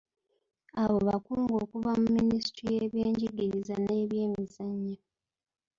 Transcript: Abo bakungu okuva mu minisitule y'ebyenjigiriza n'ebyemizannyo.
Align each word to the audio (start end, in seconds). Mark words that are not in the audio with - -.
Abo 0.81 0.97
bakungu 1.07 1.53
okuva 1.63 1.91
mu 2.01 2.07
minisitule 2.17 2.71
y'ebyenjigiriza 2.79 3.75
n'ebyemizannyo. 3.79 4.97